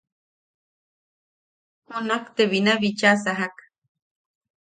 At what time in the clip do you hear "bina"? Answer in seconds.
2.53-2.75